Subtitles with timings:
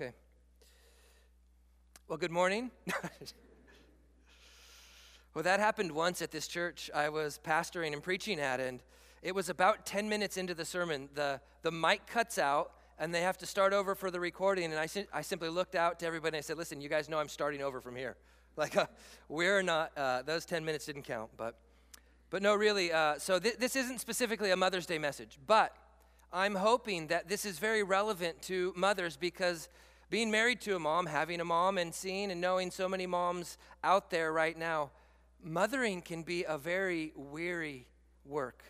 [0.00, 0.12] Okay.
[2.06, 2.70] Well, good morning.
[5.34, 8.78] well, that happened once at this church I was pastoring and preaching at, and
[9.22, 11.08] it was about 10 minutes into the sermon.
[11.16, 14.72] The, the mic cuts out, and they have to start over for the recording.
[14.72, 17.18] And I, I simply looked out to everybody and I said, Listen, you guys know
[17.18, 18.16] I'm starting over from here.
[18.56, 18.86] Like, uh,
[19.28, 21.30] we're not, uh, those 10 minutes didn't count.
[21.36, 21.56] But,
[22.30, 25.76] but no, really, uh, so th- this isn't specifically a Mother's Day message, but
[26.32, 29.68] I'm hoping that this is very relevant to mothers because
[30.10, 33.58] being married to a mom, having a mom, and seeing and knowing so many moms
[33.84, 34.90] out there right now,
[35.42, 37.86] mothering can be a very weary
[38.24, 38.62] work.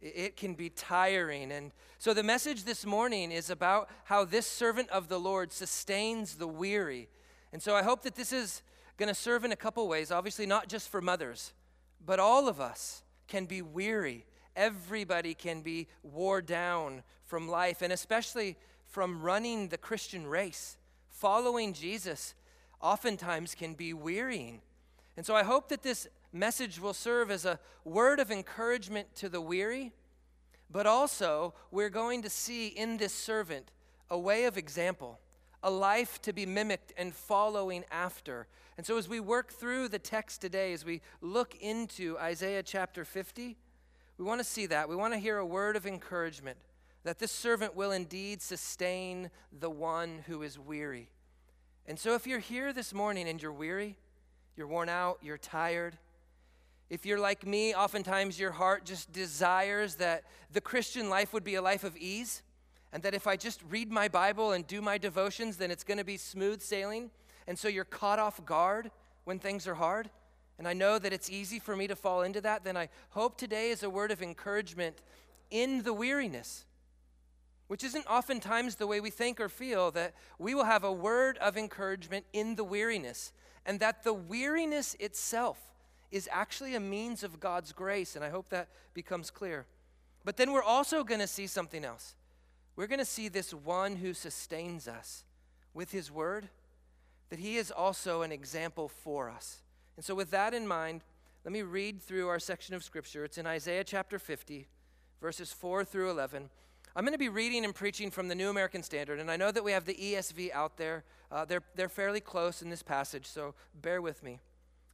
[0.00, 1.50] It can be tiring.
[1.50, 6.34] And so the message this morning is about how this servant of the Lord sustains
[6.34, 7.08] the weary.
[7.52, 8.62] And so I hope that this is
[8.98, 10.10] going to serve in a couple ways.
[10.10, 11.54] Obviously, not just for mothers,
[12.04, 14.26] but all of us can be weary.
[14.54, 18.56] Everybody can be wore down from life, and especially
[18.96, 20.78] from running the Christian race.
[21.10, 22.32] Following Jesus
[22.80, 24.62] oftentimes can be wearying.
[25.18, 29.28] And so I hope that this message will serve as a word of encouragement to
[29.28, 29.92] the weary,
[30.70, 33.70] but also we're going to see in this servant
[34.08, 35.20] a way of example,
[35.62, 38.46] a life to be mimicked and following after.
[38.78, 43.04] And so as we work through the text today, as we look into Isaiah chapter
[43.04, 43.58] 50,
[44.16, 44.88] we want to see that.
[44.88, 46.56] We want to hear a word of encouragement
[47.06, 51.08] that this servant will indeed sustain the one who is weary.
[51.86, 53.96] And so if you're here this morning and you're weary,
[54.56, 55.98] you're worn out, you're tired,
[56.88, 61.56] if you're like me, oftentimes your heart just desires that the Christian life would be
[61.56, 62.42] a life of ease,
[62.92, 65.98] and that if I just read my Bible and do my devotions, then it's going
[65.98, 67.10] to be smooth sailing.
[67.46, 68.90] And so you're caught off guard
[69.24, 70.10] when things are hard.
[70.58, 72.64] And I know that it's easy for me to fall into that.
[72.64, 75.02] Then I hope today is a word of encouragement
[75.50, 76.64] in the weariness,
[77.68, 81.36] which isn't oftentimes the way we think or feel, that we will have a word
[81.38, 83.32] of encouragement in the weariness,
[83.64, 85.58] and that the weariness itself
[86.10, 89.66] is actually a means of God's grace, and I hope that becomes clear.
[90.24, 92.14] But then we're also going to see something else.
[92.76, 95.24] We're going to see this one who sustains us
[95.74, 96.48] with his word,
[97.30, 99.62] that he is also an example for us.
[99.96, 101.02] And so, with that in mind,
[101.44, 103.24] let me read through our section of scripture.
[103.24, 104.66] It's in Isaiah chapter 50,
[105.20, 106.50] verses 4 through 11.
[106.96, 109.52] I'm going to be reading and preaching from the New American Standard, and I know
[109.52, 111.04] that we have the ESV out there.
[111.30, 114.40] Uh, they're, they're fairly close in this passage, so bear with me.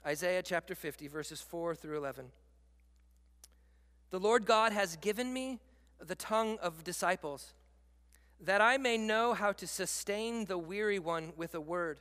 [0.04, 2.32] Isaiah chapter 50, verses 4 through 11.
[4.10, 5.60] The Lord God has given me
[6.04, 7.54] the tongue of disciples,
[8.40, 12.00] that I may know how to sustain the weary one with a word.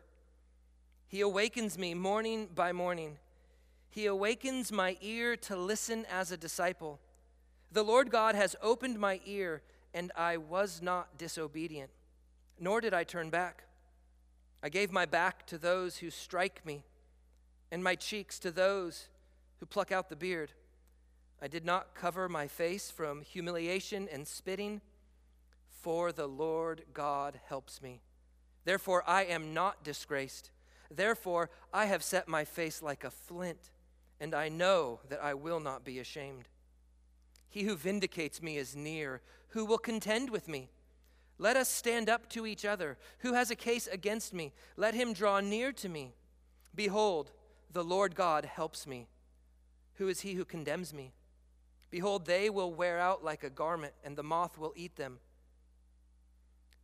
[1.08, 3.20] He awakens me morning by morning.
[3.92, 7.00] He awakens my ear to listen as a disciple.
[7.72, 9.62] The Lord God has opened my ear,
[9.94, 11.91] and I was not disobedient,
[12.59, 13.63] nor did I turn back.
[14.63, 16.84] I gave my back to those who strike me
[17.72, 19.07] and my cheeks to those
[19.59, 20.52] who pluck out the beard.
[21.41, 24.81] I did not cover my face from humiliation and spitting,
[25.81, 28.02] for the Lord God helps me.
[28.66, 30.52] Therefore, I am not disgraced.
[30.91, 33.72] Therefore, I have set my face like a flint,
[34.20, 36.47] and I know that I will not be ashamed.
[37.52, 39.22] He who vindicates me is near.
[39.50, 40.70] Who will contend with me?
[41.38, 42.98] Let us stand up to each other.
[43.20, 44.53] Who has a case against me?
[44.78, 46.14] Let him draw near to me.
[46.74, 47.32] Behold,
[47.72, 49.08] the Lord God helps me.
[49.96, 51.12] Who is he who condemns me?
[51.90, 55.20] Behold, they will wear out like a garment, and the moth will eat them.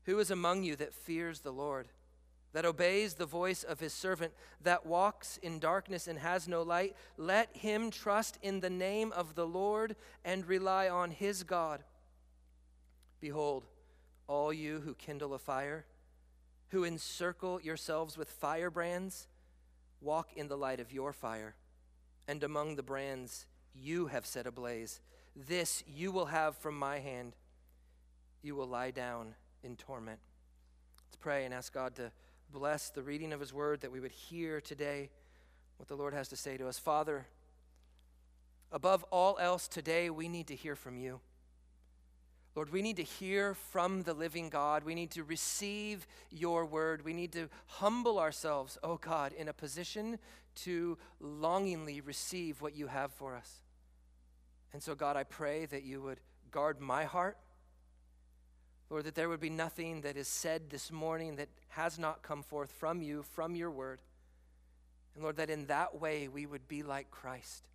[0.03, 1.87] Who is among you that fears the Lord,
[2.57, 4.33] that obeys the voice of his servant,
[4.63, 6.95] that walks in darkness and has no light?
[7.15, 9.95] Let him trust in the name of the Lord
[10.25, 11.83] and rely on his God.
[13.21, 13.67] Behold,
[14.25, 15.85] all you who kindle a fire,
[16.69, 19.27] who encircle yourselves with firebrands,
[20.01, 21.53] Walk in the light of your fire,
[22.27, 23.45] and among the brands
[23.75, 24.99] you have set ablaze.
[25.35, 27.35] This you will have from my hand.
[28.41, 30.19] You will lie down in torment.
[31.05, 32.11] Let's pray and ask God to
[32.51, 35.09] bless the reading of his word that we would hear today
[35.77, 36.79] what the Lord has to say to us.
[36.79, 37.27] Father,
[38.71, 41.19] above all else today, we need to hear from you.
[42.55, 44.83] Lord, we need to hear from the living God.
[44.83, 47.05] We need to receive your word.
[47.05, 50.17] We need to humble ourselves, oh God, in a position
[50.63, 53.61] to longingly receive what you have for us.
[54.73, 57.37] And so, God, I pray that you would guard my heart.
[58.89, 62.41] Lord, that there would be nothing that is said this morning that has not come
[62.41, 64.01] forth from you, from your word.
[65.13, 67.67] And Lord, that in that way we would be like Christ,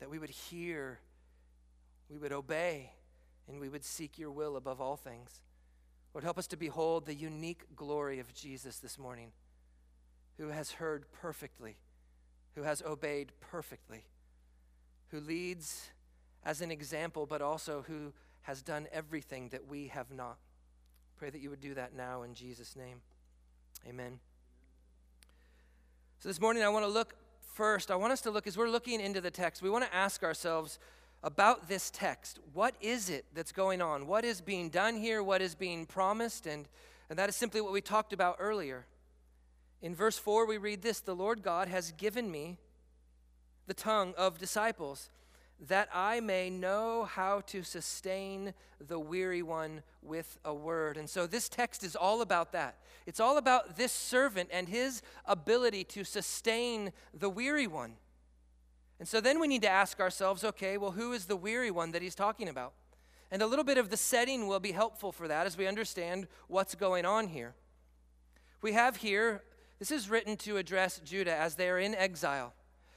[0.00, 0.98] that we would hear,
[2.08, 2.90] we would obey
[3.48, 5.40] and we would seek your will above all things.
[6.14, 9.30] Lord, help us to behold the unique glory of Jesus this morning,
[10.38, 11.76] who has heard perfectly,
[12.56, 14.04] who has obeyed perfectly,
[15.08, 15.90] who leads
[16.44, 20.38] as an example, but also who has done everything that we have not.
[21.16, 23.02] Pray that you would do that now in Jesus' name.
[23.86, 24.20] Amen.
[26.18, 28.68] So this morning, I want to look first, I want us to look, as we're
[28.68, 30.78] looking into the text, we want to ask ourselves
[31.22, 32.38] about this text.
[32.52, 34.06] What is it that's going on?
[34.06, 35.22] What is being done here?
[35.22, 36.46] What is being promised?
[36.46, 36.68] And,
[37.08, 38.86] and that is simply what we talked about earlier.
[39.82, 42.58] In verse 4, we read this The Lord God has given me
[43.66, 45.10] the tongue of disciples
[45.68, 50.96] that I may know how to sustain the weary one with a word.
[50.96, 52.76] And so this text is all about that.
[53.06, 57.94] It's all about this servant and his ability to sustain the weary one.
[58.98, 61.92] And so then we need to ask ourselves okay, well, who is the weary one
[61.92, 62.72] that he's talking about?
[63.30, 66.26] And a little bit of the setting will be helpful for that as we understand
[66.48, 67.54] what's going on here.
[68.62, 69.42] We have here,
[69.78, 72.54] this is written to address Judah as they are in exile.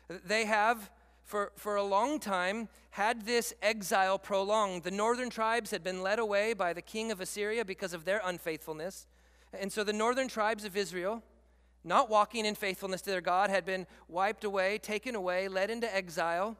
[0.09, 0.89] They have
[1.23, 4.83] for, for a long time had this exile prolonged.
[4.83, 8.21] The northern tribes had been led away by the king of Assyria because of their
[8.23, 9.07] unfaithfulness.
[9.51, 11.23] And so the northern tribes of Israel,
[11.83, 15.93] not walking in faithfulness to their God, had been wiped away, taken away, led into
[15.93, 16.57] exile.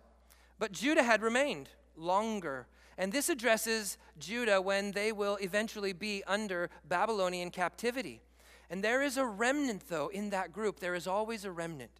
[0.60, 2.68] But Judah had remained longer.
[2.98, 8.22] And this addresses Judah when they will eventually be under Babylonian captivity.
[8.70, 10.80] And there is a remnant, though, in that group.
[10.80, 11.92] There is always a remnant.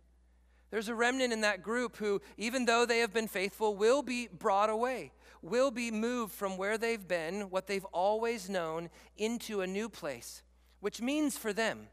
[0.74, 4.28] There's a remnant in that group who, even though they have been faithful, will be
[4.28, 5.12] brought away,
[5.44, 10.42] will be moved from where they've been, what they've always known, into a new place,
[10.80, 11.90] which means for them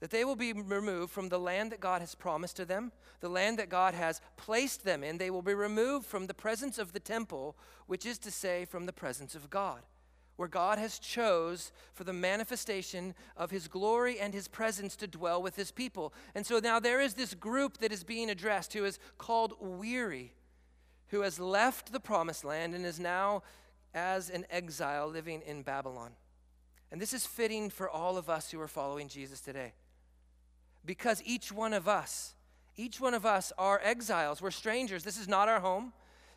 [0.00, 2.90] that they will be removed from the land that God has promised to them,
[3.20, 5.18] the land that God has placed them in.
[5.18, 7.54] They will be removed from the presence of the temple,
[7.86, 9.82] which is to say, from the presence of God
[10.36, 15.42] where God has chose for the manifestation of his glory and his presence to dwell
[15.42, 16.12] with his people.
[16.34, 20.34] And so now there is this group that is being addressed who is called weary,
[21.08, 23.42] who has left the promised land and is now
[23.94, 26.12] as an exile living in Babylon.
[26.92, 29.72] And this is fitting for all of us who are following Jesus today.
[30.84, 32.34] Because each one of us,
[32.76, 34.40] each one of us are exiles.
[34.40, 35.02] We're strangers.
[35.02, 35.92] This is not our home.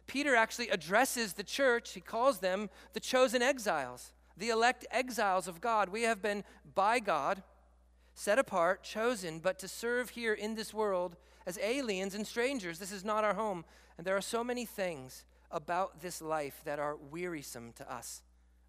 [0.10, 1.94] Peter actually addresses the church.
[1.94, 5.90] He calls them the chosen exiles, the elect exiles of God.
[5.90, 7.44] We have been by God,
[8.16, 12.80] set apart, chosen, but to serve here in this world as aliens and strangers.
[12.80, 13.64] This is not our home.
[13.98, 18.24] And there are so many things about this life that are wearisome to us,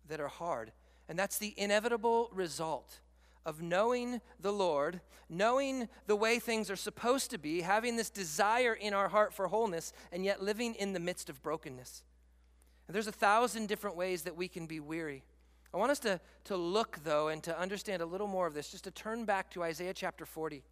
[0.08, 0.72] that are hard.
[1.08, 3.00] And that's the inevitable result
[3.44, 8.74] of knowing the Lord, knowing the way things are supposed to be, having this desire
[8.74, 12.02] in our heart for wholeness, and yet living in the midst of brokenness.
[12.86, 15.22] And there's a thousand different ways that we can be weary.
[15.72, 18.70] I want us to, to look, though, and to understand a little more of this,
[18.70, 20.64] just to turn back to Isaiah chapter 40.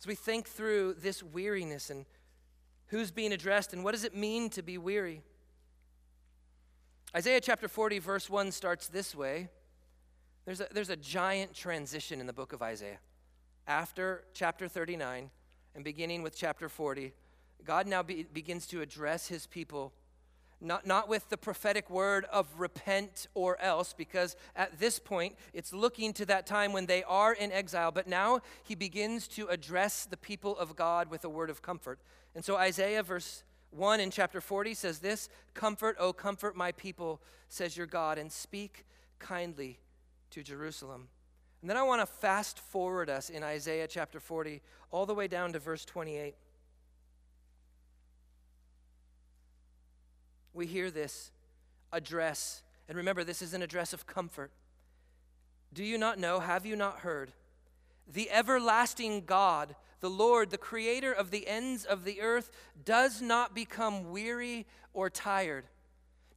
[0.00, 2.06] As we think through this weariness and
[2.86, 5.22] who's being addressed and what does it mean to be weary.
[7.14, 9.48] Isaiah chapter 40, verse 1 starts this way
[10.48, 13.00] there's a, there's a giant transition in the book of Isaiah.
[13.66, 15.28] After chapter 39
[15.74, 17.12] and beginning with chapter 40,
[17.66, 19.92] God now be, begins to address his people,
[20.58, 25.74] not, not with the prophetic word of repent or else, because at this point it's
[25.74, 30.06] looking to that time when they are in exile, but now he begins to address
[30.06, 31.98] the people of God with a word of comfort.
[32.34, 37.20] And so Isaiah, verse 1 in chapter 40 says this Comfort, O comfort my people,
[37.50, 38.86] says your God, and speak
[39.18, 39.78] kindly
[40.30, 41.08] to Jerusalem.
[41.60, 45.26] And then I want to fast forward us in Isaiah chapter 40 all the way
[45.26, 46.34] down to verse 28.
[50.52, 51.30] We hear this
[51.92, 52.62] address.
[52.88, 54.52] And remember, this is an address of comfort.
[55.72, 56.40] Do you not know?
[56.40, 57.32] Have you not heard?
[58.10, 62.50] The everlasting God, the Lord, the creator of the ends of the earth,
[62.84, 65.66] does not become weary or tired.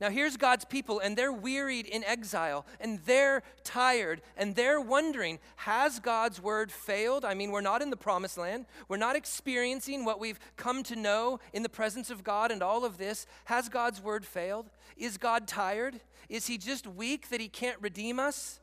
[0.02, 5.38] Now, here's God's people, and they're wearied in exile, and they're tired, and they're wondering
[5.58, 7.24] Has God's word failed?
[7.24, 8.66] I mean, we're not in the promised land.
[8.88, 12.84] We're not experiencing what we've come to know in the presence of God and all
[12.84, 13.28] of this.
[13.46, 14.72] Has God's word failed?
[14.98, 16.02] Is God tired?
[16.30, 18.60] Is he just weak that he can't redeem us?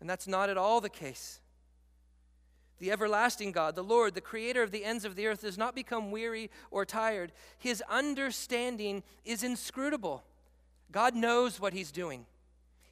[0.00, 1.40] And that's not at all the case.
[2.78, 5.74] The everlasting God, the Lord, the creator of the ends of the earth, does not
[5.74, 7.30] become weary or tired.
[7.58, 10.24] His understanding is inscrutable.
[10.92, 12.26] God knows what He's doing.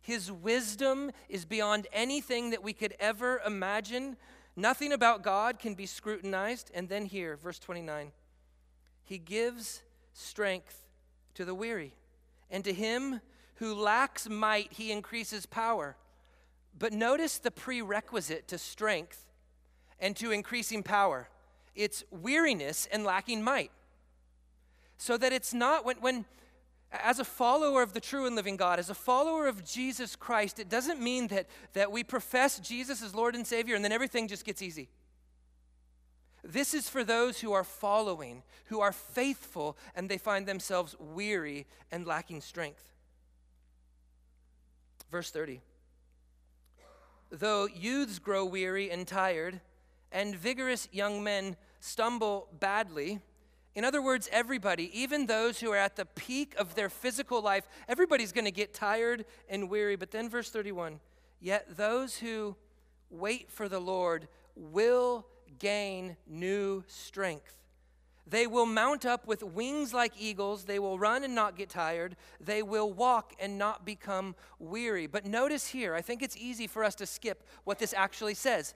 [0.00, 4.16] His wisdom is beyond anything that we could ever imagine.
[4.56, 6.70] Nothing about God can be scrutinized.
[6.74, 8.12] And then here, verse 29
[9.04, 10.86] He gives strength
[11.34, 11.94] to the weary,
[12.50, 13.20] and to him
[13.56, 15.96] who lacks might, He increases power.
[16.78, 19.26] But notice the prerequisite to strength
[19.98, 21.28] and to increasing power
[21.78, 23.70] it's weariness and lacking might.
[24.98, 26.24] So that it's not when, when
[26.90, 30.58] as a follower of the true and living God, as a follower of Jesus Christ,
[30.58, 34.28] it doesn't mean that, that we profess Jesus as Lord and Savior and then everything
[34.28, 34.88] just gets easy.
[36.42, 41.66] This is for those who are following, who are faithful, and they find themselves weary
[41.90, 42.92] and lacking strength.
[45.10, 45.60] Verse 30
[47.30, 49.60] Though youths grow weary and tired,
[50.10, 53.20] and vigorous young men stumble badly,
[53.78, 57.68] in other words, everybody, even those who are at the peak of their physical life,
[57.88, 59.94] everybody's going to get tired and weary.
[59.94, 60.98] But then, verse 31
[61.38, 62.56] Yet those who
[63.08, 65.28] wait for the Lord will
[65.60, 67.56] gain new strength.
[68.26, 70.64] They will mount up with wings like eagles.
[70.64, 72.16] They will run and not get tired.
[72.40, 75.06] They will walk and not become weary.
[75.06, 78.74] But notice here, I think it's easy for us to skip what this actually says.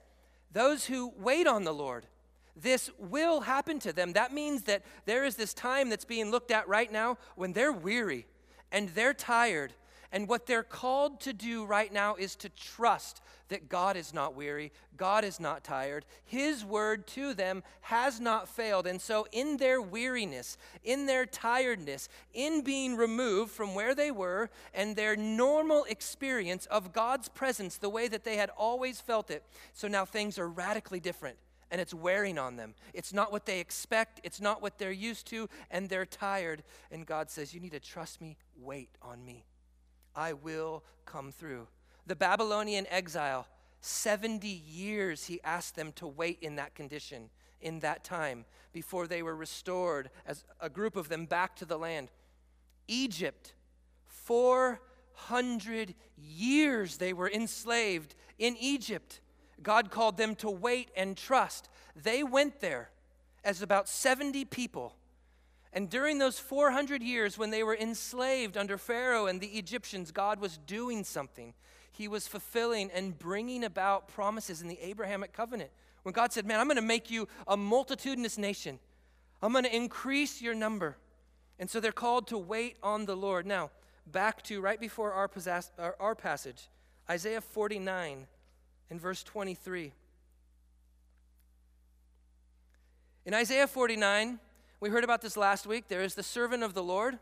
[0.49, 2.07] Those who wait on the Lord,
[2.55, 4.13] this will happen to them.
[4.13, 7.71] That means that there is this time that's being looked at right now when they're
[7.71, 8.27] weary
[8.71, 9.73] and they're tired.
[10.11, 14.35] And what they're called to do right now is to trust that God is not
[14.35, 16.05] weary, God is not tired.
[16.23, 18.85] His word to them has not failed.
[18.85, 24.51] And so, in their weariness, in their tiredness, in being removed from where they were
[24.73, 29.43] and their normal experience of God's presence, the way that they had always felt it,
[29.73, 31.37] so now things are radically different
[31.73, 32.75] and it's wearing on them.
[32.93, 36.61] It's not what they expect, it's not what they're used to, and they're tired.
[36.91, 39.43] And God says, You need to trust me, wait on me.
[40.15, 41.67] I will come through.
[42.05, 43.47] The Babylonian exile,
[43.81, 49.23] 70 years he asked them to wait in that condition, in that time, before they
[49.23, 52.11] were restored as a group of them back to the land.
[52.87, 53.55] Egypt,
[54.05, 59.21] 400 years they were enslaved in Egypt.
[59.63, 61.69] God called them to wait and trust.
[61.95, 62.89] They went there
[63.43, 64.95] as about 70 people.
[65.71, 70.39] And during those 400 years, when they were enslaved under Pharaoh and the Egyptians, God
[70.39, 71.53] was doing something.
[71.91, 75.71] He was fulfilling and bringing about promises in the Abrahamic covenant.
[76.03, 78.79] When God said, Man, I'm going to make you a multitudinous nation,
[79.41, 80.97] I'm going to increase your number.
[81.59, 83.45] And so they're called to wait on the Lord.
[83.45, 83.69] Now,
[84.11, 86.67] back to right before our, possess- our, our passage,
[87.09, 88.27] Isaiah 49
[88.93, 89.91] in verse 23.
[93.25, 94.37] In Isaiah 49,
[94.79, 95.87] we heard about this last week.
[95.87, 97.17] There is the servant of the Lord.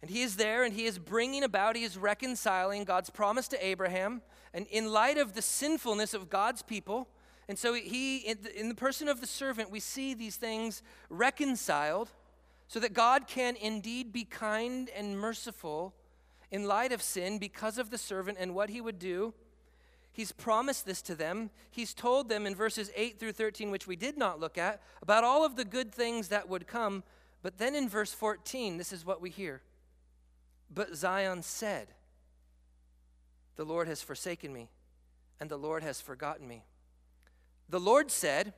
[0.00, 3.66] And he is there and he is bringing about, he is reconciling God's promise to
[3.66, 4.22] Abraham.
[4.52, 7.08] And in light of the sinfulness of God's people,
[7.48, 12.10] and so he, in the person of the servant, we see these things reconciled
[12.68, 15.94] so that God can indeed be kind and merciful
[16.52, 19.34] in light of sin because of the servant and what he would do.
[20.14, 21.50] He's promised this to them.
[21.72, 25.24] He's told them in verses 8 through 13, which we did not look at, about
[25.24, 27.02] all of the good things that would come.
[27.42, 29.60] But then in verse 14, this is what we hear.
[30.72, 31.88] But Zion said,
[33.56, 34.68] The Lord has forsaken me,
[35.40, 36.62] and the Lord has forgotten me.
[37.68, 38.54] The Lord said,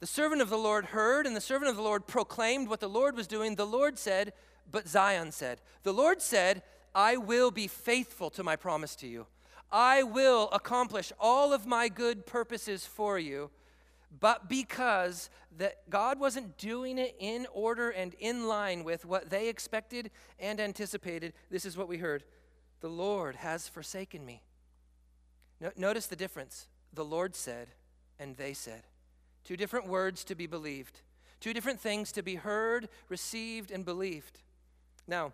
[0.00, 2.90] The servant of the Lord heard, and the servant of the Lord proclaimed what the
[2.90, 3.54] Lord was doing.
[3.54, 4.34] The Lord said,
[4.70, 6.62] But Zion said, The Lord said,
[6.94, 9.26] I will be faithful to my promise to you.
[9.70, 13.50] I will accomplish all of my good purposes for you.
[14.18, 19.48] But because that God wasn't doing it in order and in line with what they
[19.48, 22.24] expected and anticipated, this is what we heard.
[22.80, 24.42] The Lord has forsaken me.
[25.60, 26.68] No, notice the difference.
[26.92, 27.68] The Lord said,
[28.18, 28.82] and they said.
[29.44, 31.00] Two different words to be believed,
[31.40, 34.40] two different things to be heard, received, and believed.
[35.06, 35.32] Now,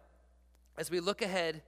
[0.77, 1.63] as we look ahead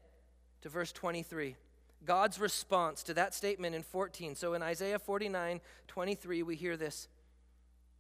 [0.62, 1.56] to verse 23,
[2.04, 4.34] God's response to that statement in 14.
[4.34, 7.08] So in Isaiah 49 23, we hear this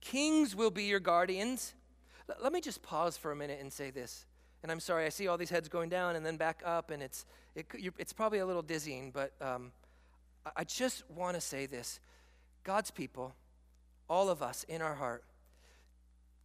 [0.00, 1.74] Kings will be your guardians.
[2.42, 4.26] Let me just pause for a minute and say this.
[4.62, 7.02] And I'm sorry, I see all these heads going down and then back up, and
[7.02, 7.66] it's, it,
[7.98, 9.72] it's probably a little dizzying, but um,
[10.56, 12.00] I just want to say this
[12.64, 13.34] God's people,
[14.08, 15.22] all of us in our heart,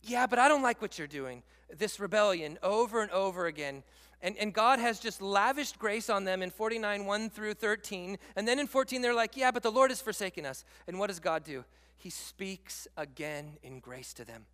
[0.04, 1.44] yeah, but I don't like what you're doing.
[1.78, 3.84] This rebellion over and over again.
[4.22, 8.18] And, and God has just lavished grace on them in 49, 1 through 13.
[8.36, 10.66] And then in 14, they're like, yeah, but the Lord has forsaken us.
[10.88, 11.64] And what does God do?
[11.98, 14.46] He speaks again in grace to them.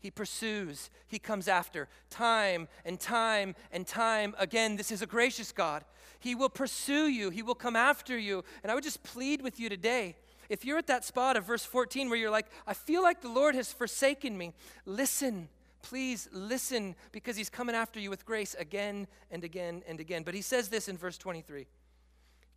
[0.00, 4.76] He pursues, he comes after time and time and time again.
[4.76, 5.84] This is a gracious God.
[6.20, 8.44] He will pursue you, he will come after you.
[8.62, 10.14] And I would just plead with you today
[10.48, 13.28] if you're at that spot of verse 14 where you're like, I feel like the
[13.28, 14.52] Lord has forsaken me,
[14.86, 15.48] listen
[15.88, 20.22] Please listen because he's coming after you with grace again and again and again.
[20.22, 21.66] But he says this in verse 23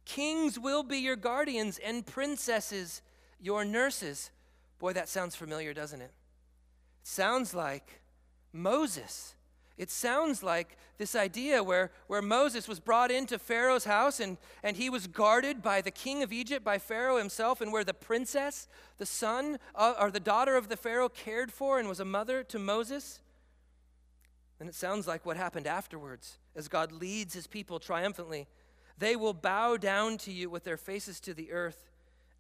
[0.04, 3.02] Kings will be your guardians, and princesses
[3.40, 4.32] your nurses.
[4.80, 6.12] Boy, that sounds familiar, doesn't it?
[6.12, 8.02] It sounds like
[8.52, 9.36] Moses.
[9.82, 14.78] It sounds like this idea where, where Moses was brought into Pharaoh's house and, and
[14.78, 18.68] he was guarded by the king of Egypt, by Pharaoh himself, and where the princess,
[19.00, 22.44] the son uh, or the daughter of the Pharaoh, cared for and was a mother
[22.44, 23.22] to Moses.
[24.60, 28.46] And it sounds like what happened afterwards as God leads his people triumphantly.
[29.00, 31.90] They will bow down to you with their faces to the earth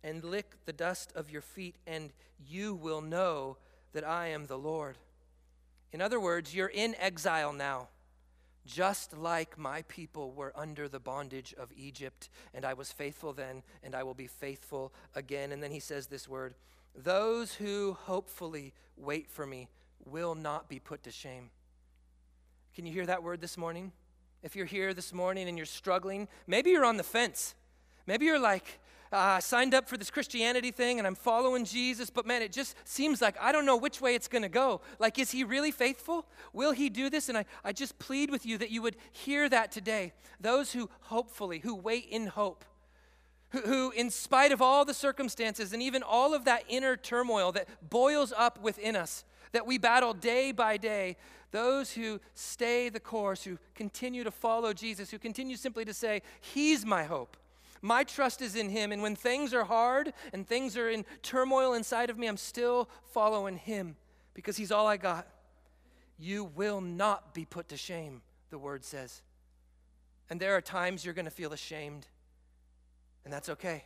[0.04, 2.12] and lick the dust of your feet, and
[2.48, 3.58] you will know
[3.94, 5.00] that I am the Lord.
[5.94, 7.90] In other words, you're in exile now,
[8.66, 13.64] just like my people were under the bondage of Egypt, and I was faithful then,
[13.84, 15.52] and I will be faithful again.
[15.52, 16.56] And then he says this word
[16.96, 19.68] Those who hopefully wait for me
[20.06, 21.50] will not be put to shame.
[22.76, 23.92] Can you hear that word this morning?
[24.44, 27.54] If you're here this morning and you're struggling, maybe you're on the fence.
[28.08, 28.80] Maybe you're like,
[29.12, 32.76] uh, signed up for this Christianity thing and I'm following Jesus, but man, it just
[32.88, 34.82] seems like I don't know which way it's going to go.
[35.00, 36.26] Like, is he really faithful?
[36.54, 37.28] Will he do this?
[37.28, 40.14] And I, I just plead with you that you would hear that today.
[40.40, 42.64] Those who hopefully, who wait in hope,
[43.50, 47.52] who, who in spite of all the circumstances and even all of that inner turmoil
[47.52, 51.18] that boils up within us, that we battle day by day,
[51.52, 56.22] those who stay the course, who continue to follow Jesus, who continue simply to say,
[56.40, 57.36] He's my hope.
[57.82, 58.92] My trust is in Him.
[58.92, 62.90] And when things are hard and things are in turmoil inside of me, I'm still
[63.12, 63.96] following Him
[64.34, 65.28] because He's all I got.
[66.20, 69.22] You will not be put to shame, the Word says.
[70.30, 72.08] And there are times you're going to feel ashamed,
[73.26, 73.84] and that's okay.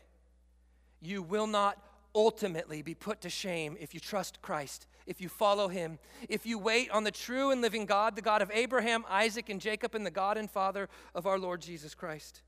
[1.01, 1.81] You will not
[2.13, 5.97] ultimately be put to shame if you trust Christ, if you follow Him,
[6.29, 9.59] if you wait on the true and living God, the God of Abraham, Isaac, and
[9.59, 12.41] Jacob, and the God and Father of our Lord Jesus Christ.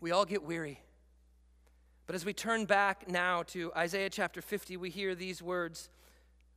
[0.00, 0.80] We all get weary.
[2.06, 5.88] But as we turn back now to Isaiah chapter 50, we hear these words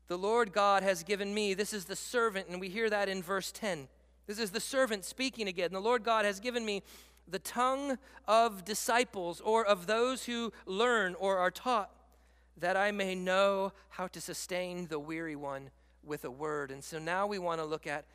[0.08, 3.24] The Lord God has given me, this is the servant, and we hear that in
[3.24, 3.88] verse 10.
[4.28, 5.74] This is the servant speaking again.
[5.74, 6.84] The Lord God has given me
[7.28, 11.90] the tongue of disciples or of those who learn or are taught,
[12.58, 15.72] that I may know how to sustain the weary one
[16.04, 16.70] with a word.
[16.70, 18.06] And so now we want to look at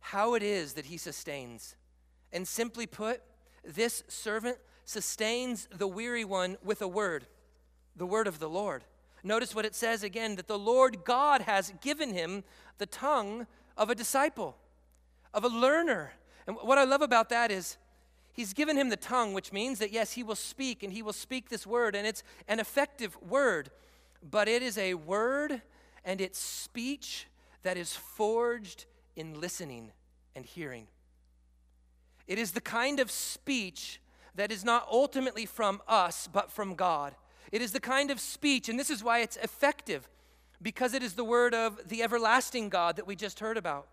[0.00, 1.76] how it is that he sustains.
[2.32, 3.20] And simply put,
[3.62, 4.56] this servant
[4.90, 7.26] sustains the weary one with a word,
[7.94, 8.82] the word of the Lord.
[9.22, 12.42] Notice what it says again that the Lord God has given him
[12.78, 14.56] the tongue of a disciple,
[15.32, 16.12] of a learner.
[16.46, 17.76] And what I love about that is
[18.32, 21.12] he's given him the tongue, which means that yes, he will speak and he will
[21.12, 23.70] speak this word, and it's an effective word,
[24.28, 25.62] but it is a word
[26.04, 27.26] and it's speech
[27.62, 29.92] that is forged in listening
[30.34, 30.88] and hearing.
[32.26, 34.00] It is the kind of speech
[34.34, 37.14] that is not ultimately from us, but from God.
[37.52, 40.08] It is the kind of speech, and this is why it's effective,
[40.62, 43.88] because it is the word of the everlasting God that we just heard about.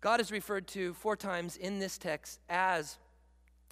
[0.00, 2.98] God is referred to four times in this text as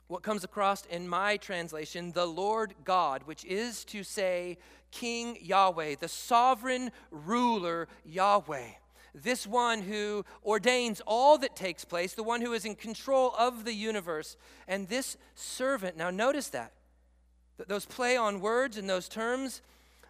[0.09, 4.59] what comes across in my translation, the Lord God, which is to say,
[4.91, 8.67] King Yahweh, the sovereign ruler Yahweh
[9.15, 13.65] this one who ordains all that takes place, the one who is in control of
[13.65, 14.37] the universe.
[14.67, 16.73] And this servant, now notice that.
[17.69, 19.63] Those play on words and those terms.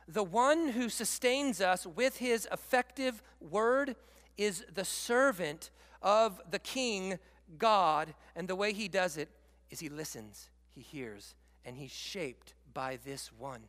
[0.08, 3.96] The one who sustains us with his effective word
[4.38, 7.18] is the servant of the king,
[7.58, 8.14] God.
[8.34, 9.28] And the way he does it
[9.70, 13.64] is he listens, he hears, and he's shaped by this one.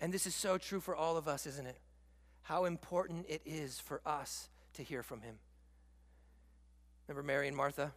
[0.00, 1.78] And this is so true for all of us, isn't it?
[2.42, 5.34] How important it is for us to hear from him.
[7.06, 7.92] Remember Mary and Martha?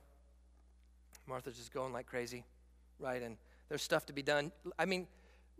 [1.27, 2.43] Martha's just going like crazy,
[2.99, 3.21] right?
[3.21, 3.37] And
[3.69, 4.51] there's stuff to be done.
[4.77, 5.07] I mean,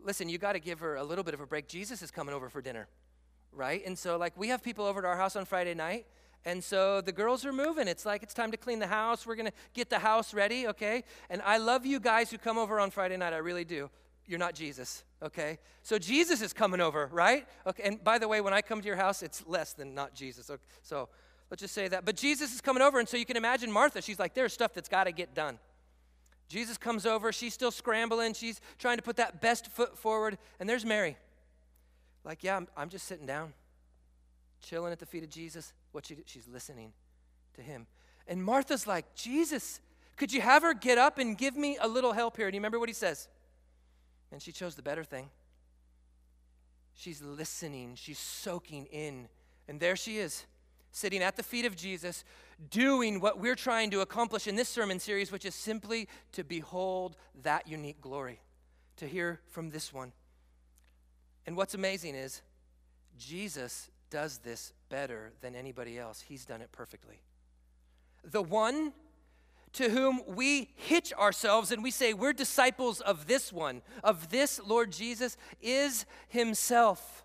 [0.04, 1.68] listen, you got to give her a little bit of a break.
[1.68, 2.88] Jesus is coming over for dinner,
[3.52, 3.86] right?
[3.86, 6.08] And so, like, we have people over to our house on Friday night.
[6.44, 7.88] And so the girls are moving.
[7.88, 9.28] It's like it's time to clean the house.
[9.28, 11.04] We're going to get the house ready, okay?
[11.30, 13.32] And I love you guys who come over on Friday night.
[13.32, 13.92] I really do.
[14.26, 15.58] You're not Jesus, okay?
[15.82, 17.48] So Jesus is coming over, right?
[17.68, 20.14] Okay, and by the way, when I come to your house, it's less than not
[20.14, 20.50] Jesus.
[20.50, 21.10] Okay, so
[21.50, 22.06] let's just say that.
[22.06, 24.02] But Jesus is coming over, and so you can imagine Martha.
[24.02, 25.60] She's like, there's stuff that's got to get done.
[26.52, 27.32] Jesus comes over.
[27.32, 28.34] She's still scrambling.
[28.34, 30.38] She's trying to put that best foot forward.
[30.60, 31.18] And there's Mary.
[32.26, 33.54] Like, yeah, I'm, I'm just sitting down,
[34.62, 35.72] chilling at the feet of Jesus.
[35.94, 36.92] What she She's listening
[37.56, 37.88] to him.
[38.28, 39.80] And Martha's like, Jesus,
[40.18, 42.48] could you have her get up and give me a little help here?
[42.48, 43.30] And you remember what he says?
[44.32, 45.30] And she chose the better thing.
[46.94, 49.28] She's listening, she's soaking in.
[49.68, 50.46] And there she is,
[50.92, 52.24] sitting at the feet of Jesus,
[52.70, 57.16] doing what we're trying to accomplish in this sermon series, which is simply to behold
[57.44, 58.40] that unique glory,
[58.98, 60.12] to hear from this one.
[61.46, 62.42] And what's amazing is
[63.18, 66.22] Jesus does this better than anybody else.
[66.22, 67.22] He's done it perfectly.
[68.24, 68.94] The one
[69.74, 74.60] to whom we hitch ourselves and we say, We're disciples of this one, of this
[74.66, 77.24] Lord Jesus, is himself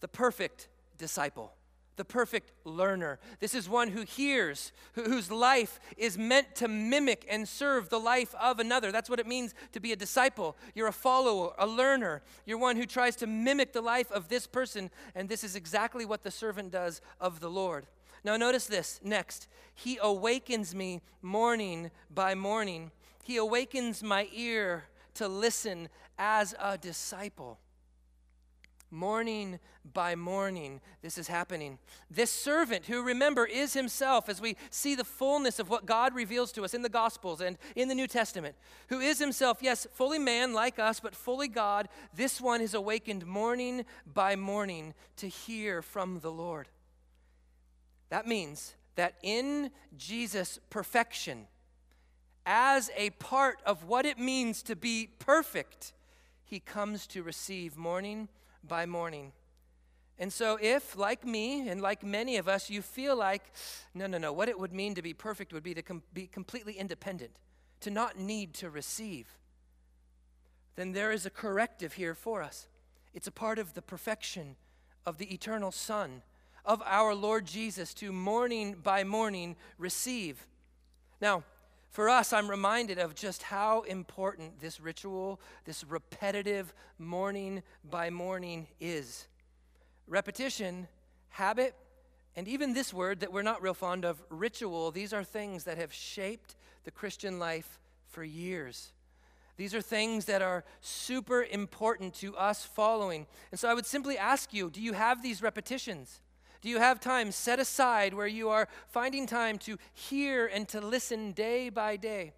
[0.00, 1.52] the perfect disciple
[1.98, 3.18] the perfect learner.
[3.40, 8.34] This is one who hears, whose life is meant to mimic and serve the life
[8.40, 8.90] of another.
[8.90, 10.56] That's what it means to be a disciple.
[10.74, 12.22] You're a follower, a learner.
[12.46, 16.06] You're one who tries to mimic the life of this person, and this is exactly
[16.06, 17.86] what the servant does of the Lord.
[18.24, 19.48] Now, notice this next.
[19.74, 22.90] He awakens me morning by morning,
[23.22, 27.58] He awakens my ear to listen as a disciple.
[28.90, 29.58] Morning
[29.92, 31.78] by morning, this is happening.
[32.10, 36.52] This servant, who remember is himself, as we see the fullness of what God reveals
[36.52, 38.54] to us in the Gospels and in the New Testament,
[38.88, 43.26] who is himself, yes, fully man like us, but fully God, this one is awakened
[43.26, 46.68] morning by morning to hear from the Lord.
[48.10, 51.46] That means that in Jesus' perfection,
[52.46, 55.92] as a part of what it means to be perfect,
[56.44, 58.28] he comes to receive morning
[58.66, 59.32] by morning.
[60.18, 63.52] And so, if, like me and like many of us, you feel like,
[63.94, 66.26] no, no, no, what it would mean to be perfect would be to com- be
[66.26, 67.32] completely independent,
[67.80, 69.38] to not need to receive,
[70.74, 72.66] then there is a corrective here for us.
[73.12, 74.56] It's a part of the perfection
[75.04, 76.22] of the eternal Son,
[76.68, 80.46] of our Lord Jesus, to morning by morning receive.
[81.18, 81.42] Now,
[81.88, 88.66] for us, I'm reminded of just how important this ritual, this repetitive morning by morning
[88.80, 89.26] is.
[90.06, 90.88] Repetition,
[91.30, 91.74] habit,
[92.36, 95.78] and even this word that we're not real fond of, ritual, these are things that
[95.78, 96.54] have shaped
[96.84, 98.92] the Christian life for years.
[99.56, 103.26] These are things that are super important to us following.
[103.50, 106.20] And so I would simply ask you do you have these repetitions?
[106.60, 110.80] Do you have time set aside where you are finding time to hear and to
[110.80, 112.32] listen day by day?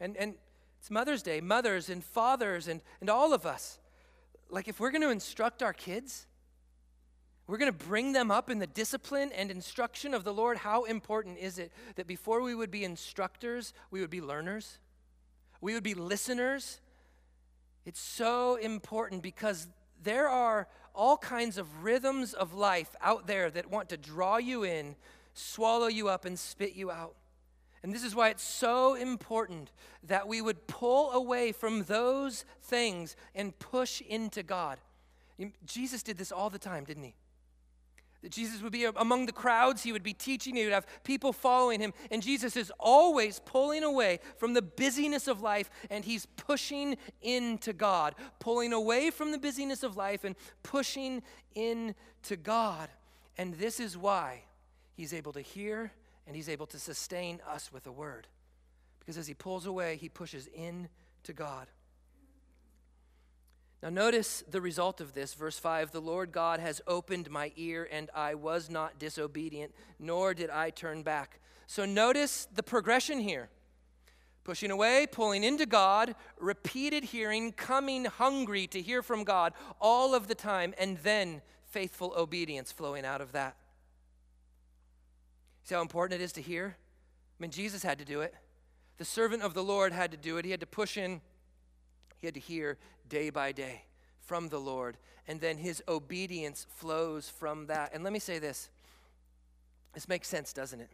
[0.00, 0.34] And, and
[0.80, 3.78] it's Mother's Day, mothers and fathers and, and all of us.
[4.50, 6.26] Like, if we're going to instruct our kids,
[7.46, 10.58] we're going to bring them up in the discipline and instruction of the Lord.
[10.58, 14.78] How important is it that before we would be instructors, we would be learners?
[15.60, 16.80] We would be listeners?
[17.84, 19.68] It's so important because
[20.02, 24.64] there are all kinds of rhythms of life out there that want to draw you
[24.64, 24.96] in,
[25.34, 27.14] swallow you up, and spit you out.
[27.82, 29.70] And this is why it's so important
[30.02, 34.78] that we would pull away from those things and push into God.
[35.64, 37.14] Jesus did this all the time, didn't he?
[38.30, 41.80] Jesus would be among the crowds, he would be teaching, he would have people following
[41.80, 41.92] him.
[42.10, 47.72] And Jesus is always pulling away from the busyness of life and he's pushing into
[47.72, 51.22] God, pulling away from the busyness of life and pushing
[51.54, 52.88] into God.
[53.38, 54.42] And this is why
[54.94, 55.92] he's able to hear
[56.26, 58.26] and he's able to sustain us with a word.
[58.98, 60.88] Because as he pulls away, he pushes in
[61.22, 61.68] to God.
[63.86, 65.34] Now, notice the result of this.
[65.34, 70.34] Verse 5 The Lord God has opened my ear, and I was not disobedient, nor
[70.34, 71.38] did I turn back.
[71.68, 73.48] So, notice the progression here
[74.42, 80.26] pushing away, pulling into God, repeated hearing, coming hungry to hear from God all of
[80.26, 83.56] the time, and then faithful obedience flowing out of that.
[85.62, 86.76] See how important it is to hear?
[86.76, 88.34] I mean, Jesus had to do it.
[88.98, 90.44] The servant of the Lord had to do it.
[90.44, 91.20] He had to push in,
[92.18, 93.84] he had to hear day by day
[94.20, 94.96] from the Lord.
[95.28, 97.92] And then his obedience flows from that.
[97.92, 98.68] And let me say this
[99.94, 100.90] this makes sense, doesn't it?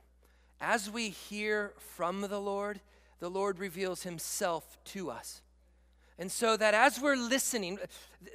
[0.61, 2.81] As we hear from the Lord,
[3.19, 5.43] the Lord reveals himself to us.
[6.19, 7.81] And so that as we're listening,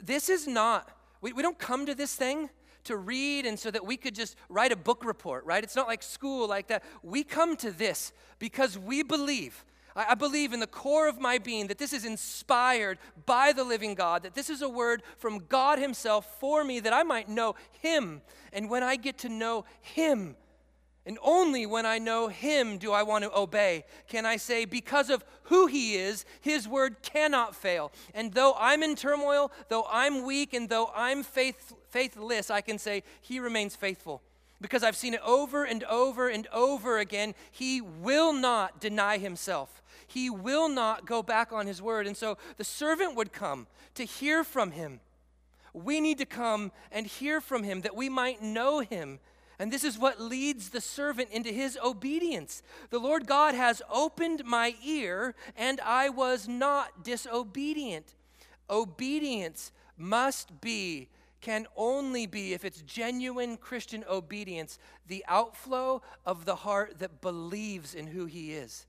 [0.04, 0.90] this is not,
[1.22, 2.50] we, we don't come to this thing
[2.84, 5.64] to read and so that we could just write a book report, right?
[5.64, 6.84] It's not like school like that.
[7.02, 9.64] We come to this because we believe
[9.98, 13.96] I, believe in the core of my being that this is inspired by the living
[13.96, 17.56] God, that this is a word from God Himself for me that I might know
[17.82, 18.22] Him.
[18.54, 20.36] And when I get to know Him,
[21.08, 23.86] and only when I know Him do I want to obey.
[24.08, 27.92] Can I say, because of who He is, His word cannot fail.
[28.14, 32.78] And though I'm in turmoil, though I'm weak, and though I'm faith, faithless, I can
[32.78, 34.22] say, He remains faithful
[34.62, 37.36] because I've seen it over and over and over again.
[37.52, 39.82] He will not deny himself.
[40.18, 42.08] He will not go back on his word.
[42.08, 45.00] And so the servant would come to hear from him.
[45.74, 49.20] We need to come and hear from him that we might know him.
[49.60, 52.64] And this is what leads the servant into his obedience.
[52.90, 58.16] The Lord God has opened my ear, and I was not disobedient.
[58.72, 61.10] Obedience must be,
[61.42, 67.94] can only be, if it's genuine Christian obedience, the outflow of the heart that believes
[67.94, 68.88] in who he is.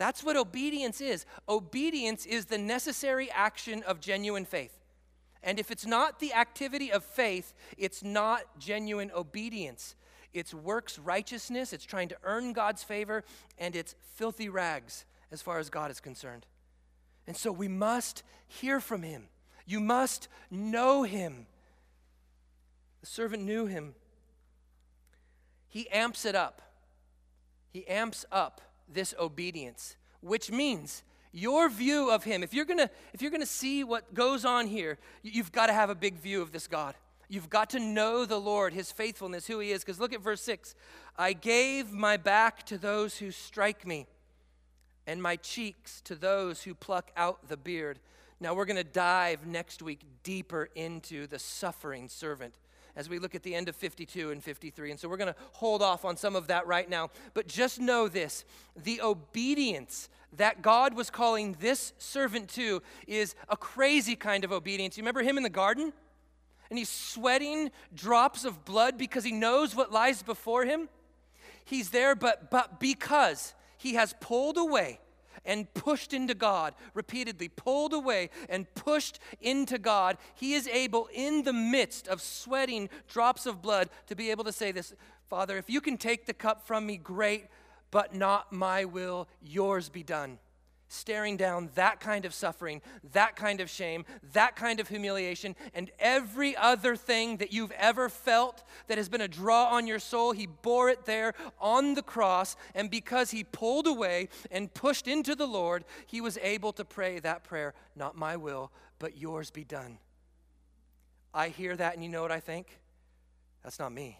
[0.00, 1.26] That's what obedience is.
[1.46, 4.78] Obedience is the necessary action of genuine faith.
[5.42, 9.96] And if it's not the activity of faith, it's not genuine obedience.
[10.32, 13.24] It's works righteousness, it's trying to earn God's favor,
[13.58, 16.46] and it's filthy rags as far as God is concerned.
[17.26, 19.28] And so we must hear from him.
[19.66, 21.46] You must know him.
[23.02, 23.94] The servant knew him.
[25.68, 26.62] He amps it up.
[27.70, 33.22] He amps up this obedience, which means your view of him if you're gonna if
[33.22, 36.52] you're gonna see what goes on here you've got to have a big view of
[36.52, 36.94] this god.
[37.28, 39.84] You've got to know the lord his faithfulness who he is.
[39.84, 40.74] Because look at verse 6
[41.16, 44.06] i gave my back to those who strike me
[45.06, 47.98] and my cheeks to those who pluck out the beard.
[48.38, 52.54] Now we're going to dive next week deeper into the suffering servant
[52.96, 54.90] as we look at the end of 52 and 53.
[54.90, 57.10] And so we're going to hold off on some of that right now.
[57.34, 58.44] But just know this
[58.76, 64.96] the obedience that God was calling this servant to is a crazy kind of obedience.
[64.96, 65.92] You remember him in the garden?
[66.68, 70.88] And he's sweating drops of blood because he knows what lies before him.
[71.64, 75.00] He's there, but, but because he has pulled away
[75.44, 81.42] and pushed into God, repeatedly pulled away and pushed into God, he is able, in
[81.42, 84.94] the midst of sweating drops of blood, to be able to say this
[85.28, 87.46] Father, if you can take the cup from me, great,
[87.90, 90.38] but not my will, yours be done
[90.92, 95.88] staring down that kind of suffering, that kind of shame, that kind of humiliation, and
[96.00, 100.32] every other thing that you've ever felt that has been a draw on your soul.
[100.32, 105.36] He bore it there on the cross, and because he pulled away and pushed into
[105.36, 109.62] the Lord, he was able to pray that prayer Not my will, but yours be
[109.62, 109.98] done.
[111.32, 112.80] I hear that, and you know what I think?
[113.62, 114.18] That's not me.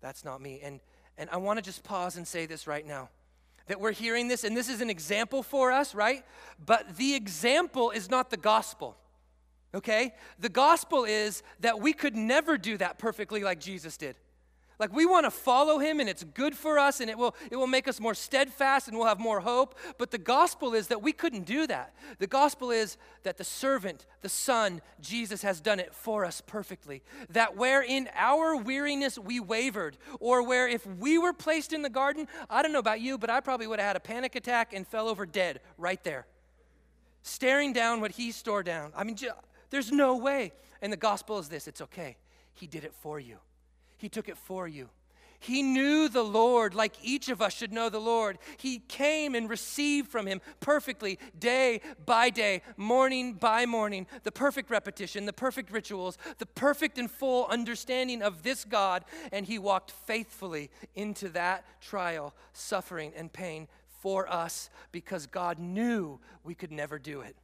[0.00, 0.60] That's not me.
[0.62, 0.78] And,
[1.18, 3.08] and I want to just pause and say this right now
[3.66, 6.24] that we're hearing this, and this is an example for us, right?
[6.64, 8.96] But the example is not the gospel,
[9.74, 10.14] okay?
[10.38, 14.16] The gospel is that we could never do that perfectly like Jesus did.
[14.78, 17.56] Like we want to follow him and it's good for us and it will it
[17.56, 21.02] will make us more steadfast and we'll have more hope, but the gospel is that
[21.02, 21.94] we couldn't do that.
[22.18, 27.02] The gospel is that the servant, the son, Jesus has done it for us perfectly.
[27.30, 31.90] That where in our weariness we wavered or where if we were placed in the
[31.90, 34.72] garden, I don't know about you, but I probably would have had a panic attack
[34.72, 36.26] and fell over dead right there.
[37.22, 38.92] Staring down what he stored down.
[38.96, 39.16] I mean,
[39.70, 40.52] there's no way.
[40.80, 42.16] And the gospel is this, it's okay.
[42.54, 43.38] He did it for you.
[44.02, 44.88] He took it for you.
[45.38, 48.38] He knew the Lord like each of us should know the Lord.
[48.56, 54.70] He came and received from Him perfectly, day by day, morning by morning, the perfect
[54.70, 59.04] repetition, the perfect rituals, the perfect and full understanding of this God.
[59.30, 63.68] And He walked faithfully into that trial, suffering, and pain
[64.00, 67.36] for us because God knew we could never do it.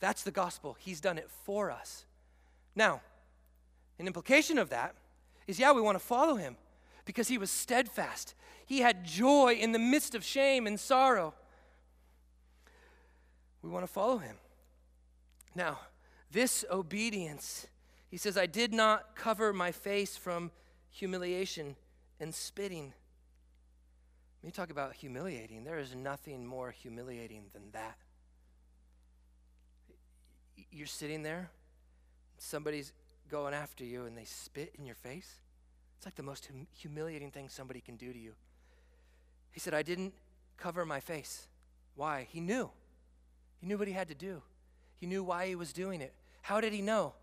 [0.00, 0.76] That's the gospel.
[0.78, 2.04] He's done it for us.
[2.76, 3.00] Now,
[3.98, 4.94] an implication of that
[5.48, 6.56] is yeah, we want to follow him
[7.04, 8.34] because he was steadfast.
[8.66, 11.34] He had joy in the midst of shame and sorrow.
[13.62, 14.36] We want to follow him.
[15.54, 15.80] Now,
[16.30, 17.66] this obedience,
[18.10, 20.52] he says, I did not cover my face from
[20.90, 21.76] humiliation
[22.20, 22.92] and spitting.
[24.40, 27.96] When you talk about humiliating, there is nothing more humiliating than that.
[30.70, 31.50] You're sitting there,
[32.36, 32.92] somebody's
[33.28, 35.40] going after you and they spit in your face?
[35.96, 38.32] It's like the most hum- humiliating thing somebody can do to you.
[39.50, 40.14] He said, I didn't
[40.56, 41.46] cover my face.
[41.96, 42.26] Why?
[42.30, 42.70] He knew.
[43.60, 44.42] He knew what he had to do,
[44.96, 46.12] he knew why he was doing it.
[46.42, 47.14] How did he know?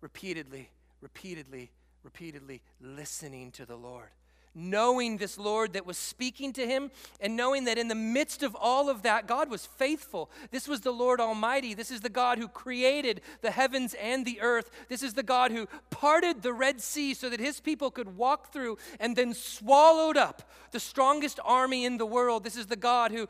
[0.00, 0.68] Repeatedly,
[1.00, 1.70] repeatedly,
[2.02, 4.10] repeatedly listening to the Lord
[4.54, 6.90] knowing this Lord that was speaking to him,
[7.20, 10.30] and knowing that in the midst of all of that, God was faithful.
[10.50, 11.74] This was the Lord Almighty.
[11.74, 14.70] This is the God who created the heavens and the earth.
[14.88, 18.52] This is the God who parted the Red Sea so that his people could walk
[18.52, 22.44] through and then swallowed up the strongest army in the world.
[22.44, 23.28] This is the God who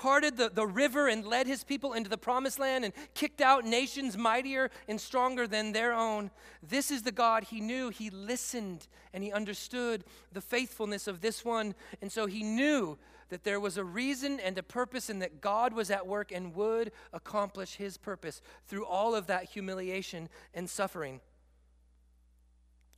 [0.00, 3.66] parted the, the river and led his people into the promised land and kicked out
[3.66, 6.30] nations mightier and stronger than their own.
[6.62, 7.90] This is the God he knew.
[7.90, 11.74] He listened and he understood the faithfulness of this one.
[12.00, 12.96] And so he knew
[13.28, 16.54] that there was a reason and a purpose and that God was at work and
[16.54, 21.20] would accomplish his purpose through all of that humiliation and suffering.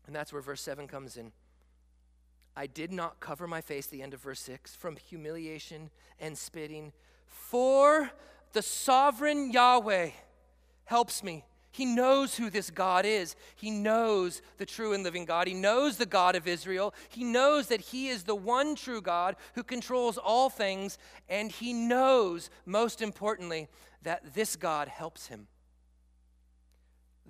[0.07, 1.33] And that's where verse 7 comes in.
[2.57, 6.93] I did not cover my face, the end of verse 6, from humiliation and spitting,
[7.27, 8.11] for
[8.53, 10.11] the sovereign Yahweh
[10.85, 11.45] helps me.
[11.71, 13.35] He knows who this God is.
[13.57, 15.47] He knows the true and living God.
[15.49, 16.93] He knows the God of Israel.
[17.09, 20.99] He knows that He is the one true God who controls all things.
[21.31, 23.69] And He knows, most importantly,
[24.03, 25.47] that this God helps him.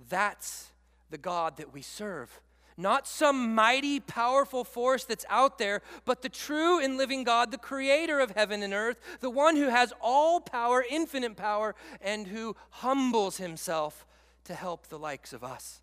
[0.09, 0.71] That's
[1.09, 2.41] the God that we serve.
[2.77, 7.57] Not some mighty, powerful force that's out there, but the true and living God, the
[7.57, 12.55] creator of heaven and earth, the one who has all power, infinite power, and who
[12.69, 14.05] humbles himself
[14.45, 15.81] to help the likes of us.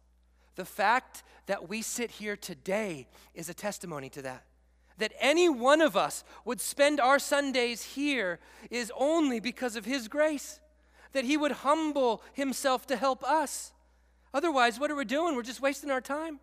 [0.57, 4.45] The fact that we sit here today is a testimony to that.
[4.99, 8.39] That any one of us would spend our Sundays here
[8.71, 10.61] is only because of his grace.
[11.13, 13.73] That he would humble himself to help us.
[14.35, 15.35] Otherwise, what are we doing?
[15.35, 16.41] We're just wasting our time.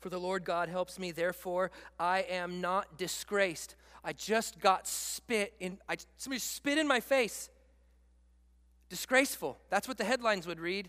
[0.00, 3.76] For the Lord God helps me, therefore I am not disgraced.
[4.02, 7.50] I just got spit in, I, somebody spit in my face.
[8.88, 9.58] Disgraceful.
[9.68, 10.88] That's what the headlines would read.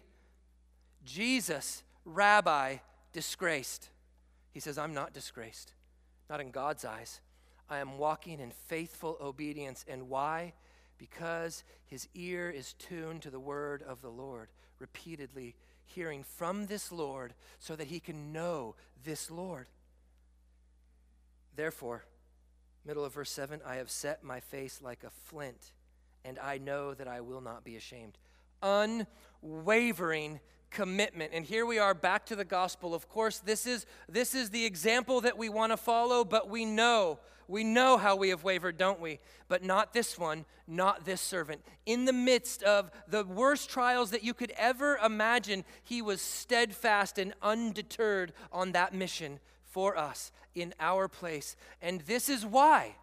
[1.04, 2.78] Jesus, Rabbi,
[3.12, 3.90] disgraced.
[4.54, 5.74] He says, I'm not disgraced.
[6.30, 7.20] Not in God's eyes.
[7.70, 9.86] I am walking in faithful obedience.
[9.88, 10.54] And why?
[10.98, 15.56] Because his ear is tuned to the word of the Lord repeatedly
[15.94, 19.68] hearing from this Lord so that he can know this Lord.
[21.56, 22.06] Therefore,
[22.86, 25.74] middle of verse 7 I have set my face like a flint,
[26.24, 28.18] and I know that I will not be ashamed.
[28.64, 31.32] Unwavering commitment.
[31.34, 32.96] And here we are back to the gospel.
[32.96, 36.66] Of course, this is this is the example that we want to follow, but we
[36.66, 37.20] know
[37.52, 39.20] we know how we have wavered, don't we?
[39.50, 41.62] But not this one, not this servant.
[41.86, 47.18] In the midst of the worst trials that you could ever imagine, he was steadfast
[47.20, 51.58] and undeterred on that mission for us in our place.
[51.82, 52.96] And this is why.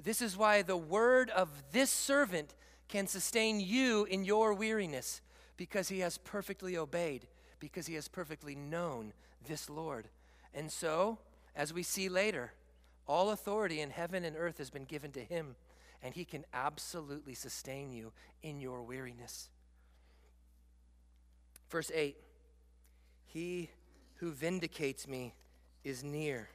[0.00, 2.54] This is why the word of this servant
[2.88, 5.20] can sustain you in your weariness
[5.56, 7.26] because he has perfectly obeyed,
[7.58, 9.12] because he has perfectly known
[9.48, 10.08] this Lord.
[10.54, 11.18] And so,
[11.56, 12.52] as we see later,
[13.06, 15.56] all authority in heaven and earth has been given to him,
[16.02, 18.12] and he can absolutely sustain you
[18.42, 19.48] in your weariness.
[21.70, 22.16] Verse 8
[23.26, 23.70] He
[24.16, 25.34] who vindicates me
[25.82, 26.48] is near.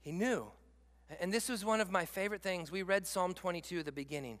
[0.00, 0.46] He knew.
[1.20, 2.72] And this was one of my favorite things.
[2.72, 4.38] We read Psalm 22 at the beginning.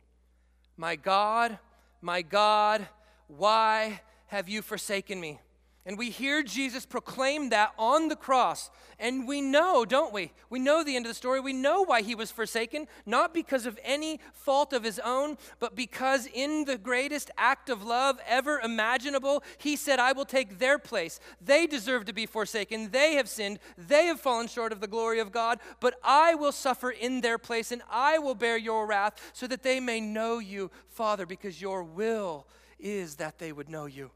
[0.76, 1.58] My God,
[2.00, 2.86] my God,
[3.28, 5.40] why have you forsaken me?
[5.86, 8.70] And we hear Jesus proclaim that on the cross.
[8.98, 10.32] And we know, don't we?
[10.48, 11.40] We know the end of the story.
[11.40, 15.76] We know why he was forsaken, not because of any fault of his own, but
[15.76, 20.78] because in the greatest act of love ever imaginable, he said, I will take their
[20.78, 21.20] place.
[21.38, 22.90] They deserve to be forsaken.
[22.90, 23.58] They have sinned.
[23.76, 27.36] They have fallen short of the glory of God, but I will suffer in their
[27.36, 31.60] place and I will bear your wrath so that they may know you, Father, because
[31.60, 32.46] your will
[32.78, 34.10] is that they would know you.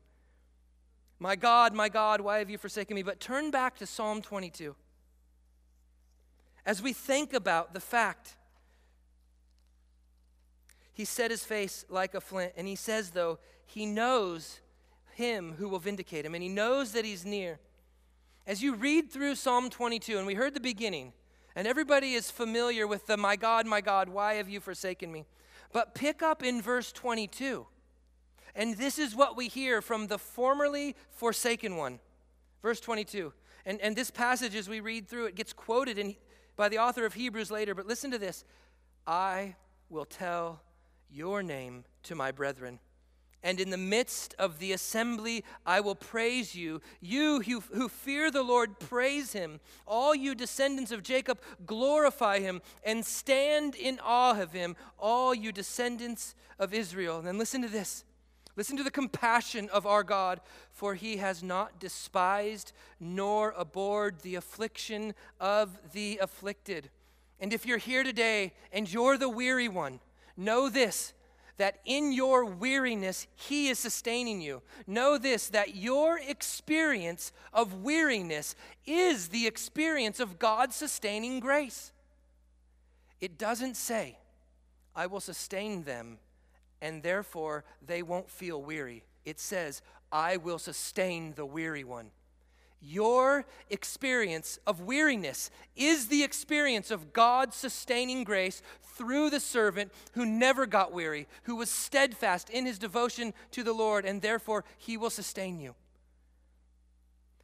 [1.18, 3.02] My God, my God, why have you forsaken me?
[3.02, 4.76] But turn back to Psalm 22.
[6.64, 8.36] As we think about the fact,
[10.92, 14.60] he set his face like a flint, and he says, though, he knows
[15.14, 17.58] him who will vindicate him, and he knows that he's near.
[18.46, 21.12] As you read through Psalm 22, and we heard the beginning,
[21.56, 25.26] and everybody is familiar with the, My God, my God, why have you forsaken me?
[25.72, 27.66] But pick up in verse 22.
[28.54, 32.00] And this is what we hear from the formerly forsaken one.
[32.62, 33.32] Verse 22.
[33.66, 36.16] And, and this passage, as we read through it, gets quoted in,
[36.56, 37.74] by the author of Hebrews later.
[37.74, 38.44] But listen to this
[39.06, 39.56] I
[39.88, 40.62] will tell
[41.10, 42.78] your name to my brethren.
[43.42, 46.80] And in the midst of the assembly, I will praise you.
[47.00, 49.60] You who, who, fear the Lord, praise him.
[49.86, 54.74] All you descendants of Jacob, glorify him and stand in awe of him.
[54.98, 57.18] All you descendants of Israel.
[57.18, 58.04] And then listen to this
[58.58, 60.40] Listen to the compassion of our God,
[60.72, 66.90] for he has not despised nor abhorred the affliction of the afflicted.
[67.38, 70.00] And if you're here today and you're the weary one,
[70.36, 71.12] know this
[71.58, 74.62] that in your weariness, He is sustaining you.
[74.88, 81.92] Know this that your experience of weariness is the experience of God's sustaining grace.
[83.20, 84.18] It doesn't say,
[84.96, 86.18] I will sustain them
[86.80, 89.04] and therefore they won't feel weary.
[89.24, 92.10] It says, I will sustain the weary one.
[92.80, 100.24] Your experience of weariness is the experience of God's sustaining grace through the servant who
[100.24, 104.96] never got weary, who was steadfast in his devotion to the Lord, and therefore he
[104.96, 105.74] will sustain you.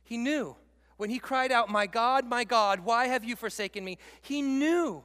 [0.05, 0.57] He knew
[0.97, 3.99] when he cried out, My God, my God, why have you forsaken me?
[4.23, 5.03] He knew.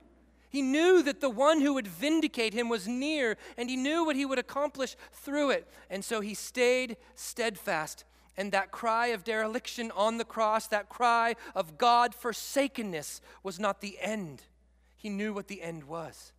[0.49, 4.15] He knew that the one who would vindicate him was near, and he knew what
[4.15, 5.67] he would accomplish through it.
[5.89, 8.03] And so he stayed steadfast.
[8.35, 13.81] And that cry of dereliction on the cross, that cry of God forsakenness, was not
[13.81, 14.43] the end.
[14.97, 16.33] He knew what the end was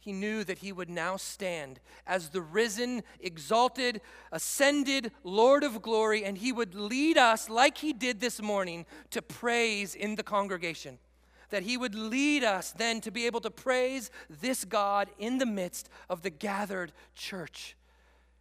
[0.00, 4.00] he knew that he would now stand as the risen, exalted,
[4.32, 9.20] ascended Lord of glory, and he would lead us, like he did this morning, to
[9.20, 10.98] praise in the congregation.
[11.50, 15.46] That he would lead us then to be able to praise this God in the
[15.46, 17.76] midst of the gathered church.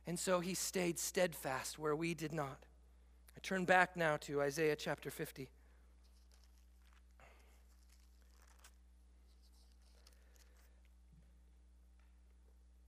[0.08, 2.66] And so he stayed steadfast where we did not.
[3.36, 5.50] I turn back now to Isaiah chapter 50.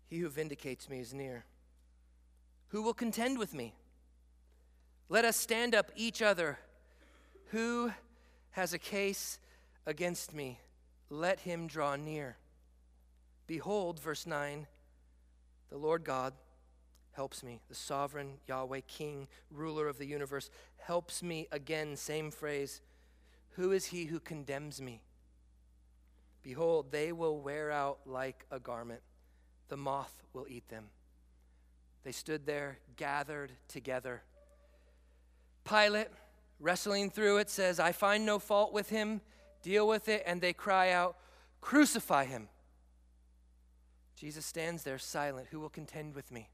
[0.09, 1.45] He who vindicates me is near.
[2.67, 3.75] Who will contend with me?
[5.07, 6.59] Let us stand up each other.
[7.51, 7.91] Who
[8.51, 9.39] has a case
[9.85, 10.59] against me?
[11.09, 12.37] Let him draw near.
[13.47, 14.67] Behold, verse 9,
[15.69, 16.33] the Lord God
[17.11, 17.61] helps me.
[17.67, 21.95] The sovereign Yahweh, King, ruler of the universe, helps me again.
[21.95, 22.81] Same phrase.
[23.51, 25.01] Who is he who condemns me?
[26.41, 29.01] Behold, they will wear out like a garment
[29.71, 30.89] the moth will eat them.
[32.03, 34.21] They stood there, gathered together.
[35.63, 36.09] Pilate,
[36.59, 39.21] wrestling through it, says, I find no fault with him.
[39.61, 40.23] Deal with it.
[40.25, 41.15] And they cry out,
[41.61, 42.49] Crucify him.
[44.15, 45.47] Jesus stands there silent.
[45.51, 46.49] Who will contend with me?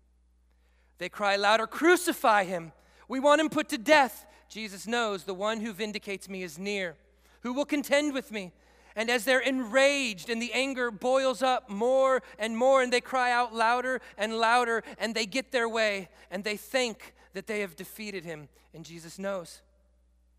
[0.98, 2.72] They cry louder, Crucify him.
[3.08, 4.26] We want him put to death.
[4.50, 6.96] Jesus knows the one who vindicates me is near.
[7.42, 8.52] Who will contend with me?
[8.96, 13.32] And as they're enraged and the anger boils up more and more, and they cry
[13.32, 17.76] out louder and louder, and they get their way, and they think that they have
[17.76, 18.50] defeated him.
[18.74, 19.62] And Jesus knows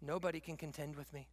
[0.03, 1.29] nobody can contend with me.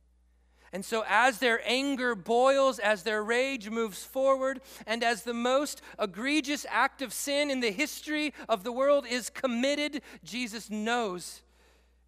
[0.76, 5.82] And so, as their anger boils, as their rage moves forward, and as the most
[5.98, 11.44] egregious act of sin in the history of the world is committed, Jesus knows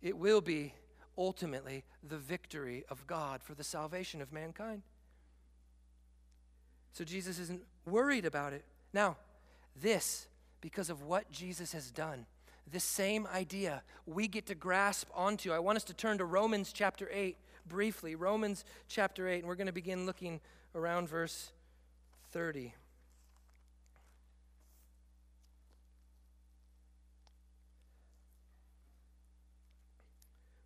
[0.02, 0.74] it will be
[1.18, 4.82] ultimately the victory of God for the salvation of mankind.
[6.92, 8.66] So Jesus isn't worried about it.
[8.92, 9.16] Now,
[9.82, 10.28] this,
[10.60, 12.26] because of what Jesus has done,
[12.70, 15.54] this same idea we get to grasp onto.
[15.54, 17.38] I want us to turn to Romans chapter 8
[17.68, 18.16] briefly.
[18.16, 20.40] Romans chapter 8, and we're going to begin looking
[20.76, 21.52] around verse
[22.32, 22.74] 30.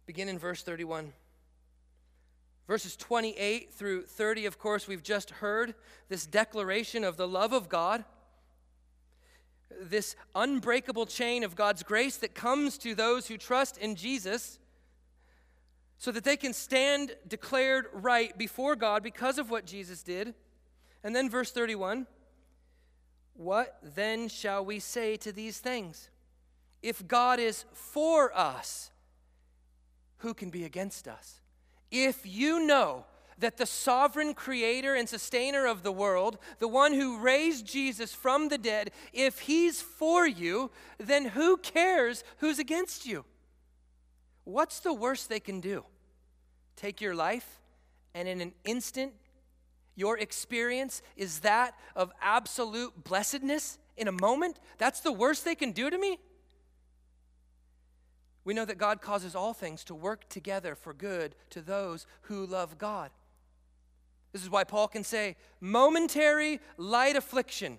[0.06, 1.14] Begin in verse 31.
[2.68, 5.74] Verses 28 through 30, of course, we've just heard
[6.10, 8.04] this declaration of the love of God,
[9.82, 14.60] this unbreakable chain of God's grace that comes to those who trust in Jesus
[16.02, 20.34] so that they can stand declared right before God because of what Jesus did.
[21.04, 22.08] And then, verse 31
[23.36, 26.10] What then shall we say to these things?
[26.82, 28.90] If God is for us,
[30.18, 31.40] who can be against us?
[31.92, 33.06] If you know
[33.38, 38.50] that the sovereign creator and sustainer of the world, the one who raised Jesus from
[38.50, 43.24] the dead, if he's for you, then who cares who's against you?
[44.46, 45.86] What's the worst they can do?
[46.82, 47.60] Take your life,
[48.16, 49.14] and in an instant,
[49.96, 54.60] your experience is that of absolute blessedness in a moment?
[54.80, 56.18] That's the worst they can do to me?
[58.44, 62.48] We know that God causes all things to work together for good to those who
[62.48, 63.12] love God.
[64.32, 67.78] This is why Paul can say, momentary light affliction.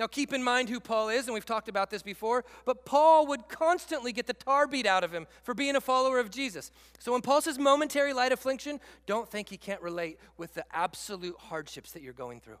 [0.00, 3.26] Now, keep in mind who Paul is, and we've talked about this before, but Paul
[3.26, 6.72] would constantly get the tar beat out of him for being a follower of Jesus.
[6.98, 11.36] So when Paul says momentary light affliction, don't think he can't relate with the absolute
[11.36, 12.56] hardships that you're going through.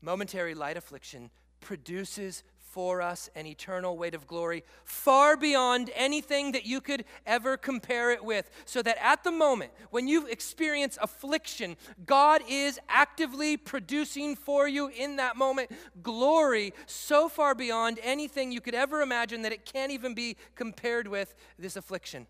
[0.00, 2.44] Momentary light affliction produces
[2.74, 8.10] for us an eternal weight of glory far beyond anything that you could ever compare
[8.10, 8.50] it with.
[8.64, 14.88] So that at the moment when you experience affliction, God is actively producing for you
[14.88, 15.70] in that moment
[16.02, 21.06] glory so far beyond anything you could ever imagine that it can't even be compared
[21.06, 22.26] with this affliction.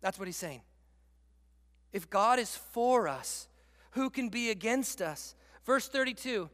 [0.00, 0.62] That's what he's saying.
[1.92, 3.46] If God is for us,
[3.92, 5.36] who can be against us?
[5.64, 6.50] Verse 32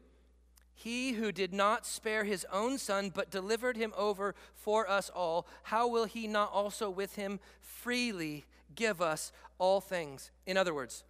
[0.75, 5.47] he who did not spare his own son, but delivered him over for us all,
[5.65, 8.45] how will he not also with him freely
[8.75, 10.31] give us all things?
[10.47, 11.05] In other words,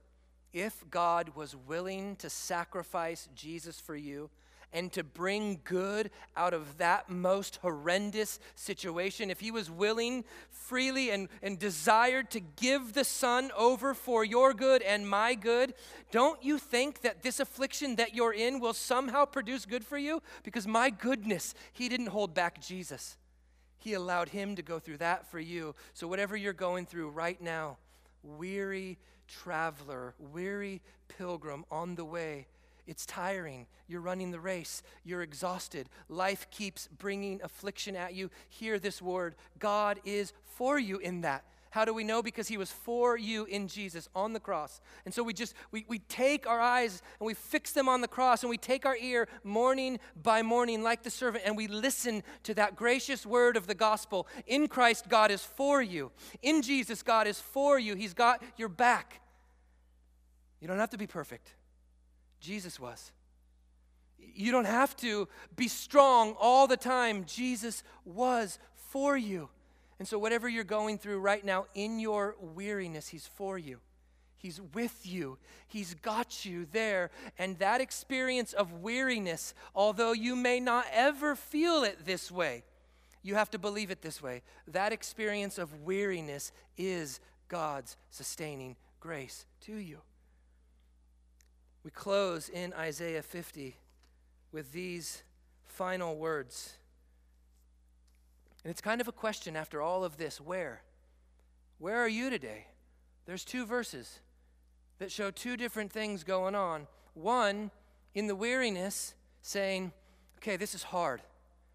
[0.52, 4.30] if God was willing to sacrifice Jesus for you,
[4.74, 11.10] and to bring good out of that most horrendous situation, if he was willing freely
[11.10, 15.72] and, and desired to give the Son over for your good and my good,
[16.10, 20.20] don't you think that this affliction that you're in will somehow produce good for you?
[20.42, 23.16] Because my goodness, he didn't hold back Jesus.
[23.78, 25.74] He allowed him to go through that for you.
[25.92, 27.76] So, whatever you're going through right now,
[28.22, 28.98] weary
[29.28, 32.46] traveler, weary pilgrim on the way,
[32.87, 33.66] it's tiring.
[33.87, 34.82] You're running the race.
[35.05, 35.89] You're exhausted.
[36.09, 38.30] Life keeps bringing affliction at you.
[38.49, 41.45] Hear this word God is for you in that.
[41.74, 42.22] How do we know?
[42.22, 44.80] Because he was for you in Jesus on the cross.
[45.05, 48.07] And so we just, we, we take our eyes and we fix them on the
[48.07, 52.22] cross and we take our ear morning by morning like the servant and we listen
[52.45, 54.28] to that gracious word of the gospel.
[54.47, 56.12] In Christ, God is for you.
[56.43, 57.97] In Jesus, God is for you.
[57.97, 59.20] He's got your back.
[60.61, 61.55] You don't have to be perfect.
[62.45, 63.11] Jesus was.
[64.18, 67.24] You don't have to be strong all the time.
[67.24, 68.59] Jesus was
[68.90, 69.49] for you.
[69.99, 73.78] And so, whatever you're going through right now in your weariness, He's for you.
[74.36, 75.38] He's with you.
[75.66, 77.11] He's got you there.
[77.38, 82.64] And that experience of weariness, although you may not ever feel it this way,
[83.22, 84.42] you have to believe it this way.
[84.68, 90.01] That experience of weariness is God's sustaining grace to you.
[91.85, 93.76] We close in Isaiah 50
[94.53, 95.22] with these
[95.66, 96.78] final words.
[98.64, 100.82] And it's kind of a question after all of this where?
[101.78, 102.66] Where are you today?
[103.26, 104.20] There's two verses
[104.99, 106.87] that show two different things going on.
[107.12, 107.70] One,
[108.14, 109.93] in the weariness, saying,
[110.39, 111.20] okay, this is hard.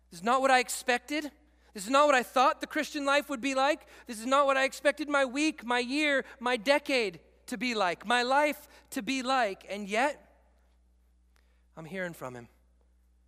[0.10, 1.30] This is not what I expected.
[1.76, 3.82] This is not what I thought the Christian life would be like.
[4.08, 8.06] This is not what I expected my week, my year, my decade to be like,
[8.06, 9.66] my life to be like.
[9.70, 10.26] And yet,
[11.78, 12.48] I'm hearing from Him.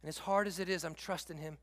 [0.01, 1.57] And as hard as it is, I'm trusting Him.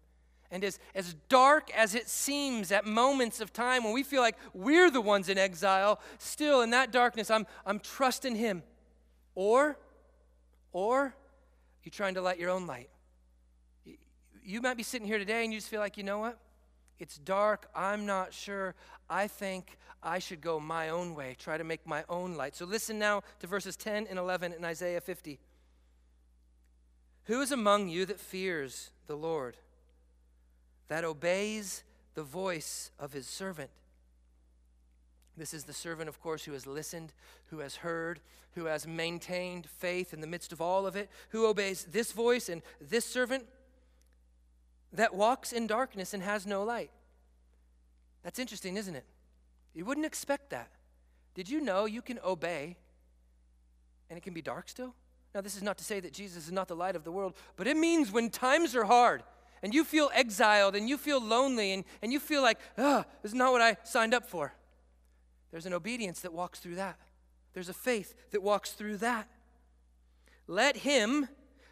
[0.50, 4.36] And as, as dark as it seems at moments of time when we feel like
[4.54, 8.62] we're the ones in exile, still in that darkness, I'm, I'm trusting Him.
[9.34, 9.78] Or,
[10.72, 11.14] or
[11.82, 12.88] you're trying to light your own light.
[14.42, 16.38] You might be sitting here today and you just feel like, you know what?
[16.99, 17.68] It's dark.
[17.74, 18.74] I'm not sure.
[19.09, 22.57] I think I should go my own way, try to make my own light.
[22.57, 25.38] So listen now to verses 10 and 11 in Isaiah 50.
[27.24, 29.57] Who is among you that fears the Lord?
[30.88, 31.84] that obeys
[32.14, 33.70] the voice of his servant.
[35.36, 37.12] This is the servant, of course, who has listened,
[37.46, 38.20] who has heard,
[38.55, 42.49] who has maintained faith in the midst of all of it, who obeys this voice
[42.49, 43.44] and this servant
[44.93, 46.91] that walks in darkness and has no light.
[48.22, 49.05] That's interesting, isn't it?
[49.74, 50.70] You wouldn't expect that.
[51.34, 52.76] Did you know you can obey
[54.11, 54.95] and it can be dark still?
[55.34, 57.34] Now, this is not to say that Jesus is not the light of the world,
[57.57, 59.22] but it means when times are hard
[59.62, 63.32] and you feel exiled and you feel lonely and, and you feel like, oh, this
[63.32, 64.55] is not what I signed up for.
[65.51, 66.99] There's an obedience that walks through that.
[67.53, 69.28] There's a faith that walks through that.
[70.47, 71.28] Let him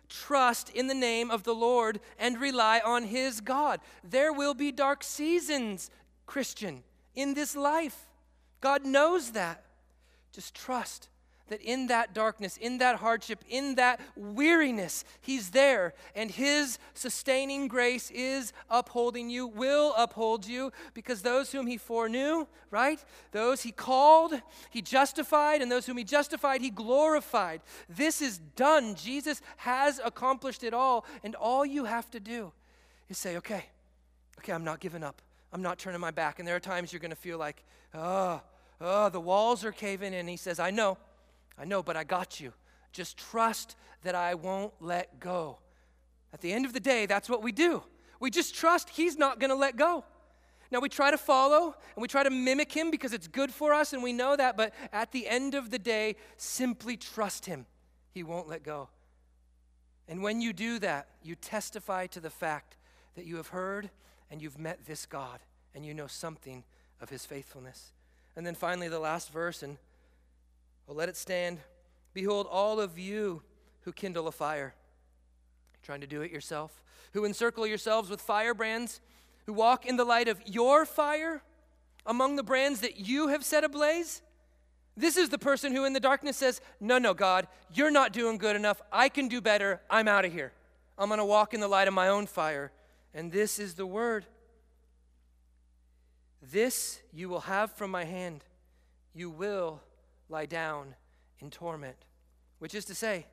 [0.09, 3.81] trust in the name of the Lord and rely on his God.
[4.03, 5.91] There will be dark seasons,
[6.27, 6.83] Christian,
[7.15, 8.07] in this life.
[8.61, 9.65] God knows that.
[10.33, 11.09] Just trust
[11.49, 15.95] that in that darkness, in that hardship, in that weariness, He's there.
[16.15, 22.47] And His sustaining grace is upholding you, will uphold you, because those whom He foreknew,
[22.71, 23.05] right?
[23.33, 24.35] Those He called,
[24.71, 27.61] He justified, and those whom He justified, He glorified.
[27.89, 28.95] This is done.
[28.95, 31.07] Jesus has accomplished it all.
[31.23, 32.53] And all you have to do
[33.09, 33.67] is say, okay,
[34.39, 35.23] okay, I'm not giving up.
[35.53, 36.39] I'm not turning my back.
[36.39, 37.63] And there are times you're going to feel like,
[37.95, 38.41] oh,
[38.81, 40.29] oh, the walls are caving in.
[40.29, 40.99] He says, I know.
[41.59, 42.53] I know, but I got you.
[42.93, 45.59] Just trust that I won't let go.
[46.33, 47.83] At the end of the day, that's what we do.
[48.21, 50.05] We just trust He's not going to let go.
[50.71, 53.73] Now, we try to follow and we try to mimic Him because it's good for
[53.73, 57.67] us and we know that, but at the end of the day, simply trust Him.
[58.13, 58.89] He won't let go.
[60.09, 62.77] And when you do that, you testify to the fact
[63.15, 63.91] that you have heard
[64.31, 65.41] and you've met this God
[65.75, 66.65] and you know something
[67.01, 67.93] of His faithfulness.
[68.35, 69.79] And then finally, the last verse, and
[70.87, 71.59] well, let it stand.
[72.15, 73.43] Behold, all of you
[73.81, 74.75] who kindle a fire,
[75.83, 76.83] trying to do it yourself,
[77.13, 79.01] who encircle yourselves with firebrands,
[79.47, 81.43] who walk in the light of your fire
[82.05, 84.23] among the brands that you have set ablaze.
[84.97, 88.39] This is the person who in the darkness says, No, no, God, you're not doing
[88.39, 88.81] good enough.
[88.91, 89.81] I can do better.
[89.91, 90.53] I'm out of here.
[90.99, 92.73] I'm going to walk in the light of my own fire.
[93.13, 94.25] And this is the word.
[96.43, 98.45] This you will have from my hand.
[99.15, 99.81] You will
[100.29, 100.95] lie down
[101.39, 101.97] in torment.
[102.59, 103.27] Which is to say,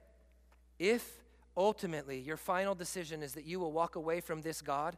[0.80, 1.24] if
[1.56, 4.98] ultimately your final decision is that you will walk away from this God,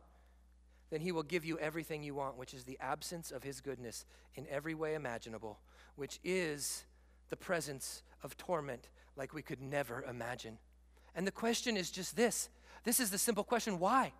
[0.89, 4.05] then He will give you everything you want, which is the absence of His goodness
[4.35, 5.59] in every way imaginable,
[5.95, 6.85] which is
[7.29, 10.57] the presence of torment like we could never imagine.
[11.15, 12.49] And the question is just this
[12.83, 14.13] this is the simple question why?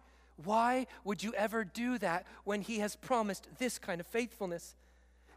[0.43, 4.76] Why would you ever do that when He has promised this kind of faithfulness?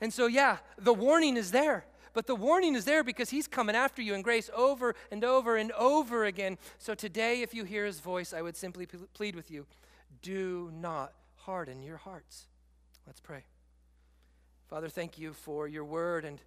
[0.01, 1.85] And so, yeah, the warning is there.
[2.15, 5.57] But the warning is there because he's coming after you in grace over and over
[5.57, 6.59] and over again.
[6.79, 9.67] So today, if you hear his voice, I would simply plead with you
[10.23, 12.47] do not harden your hearts.
[13.07, 13.45] Let's pray.
[14.69, 16.25] Father, thank you for your word.
[16.25, 16.41] And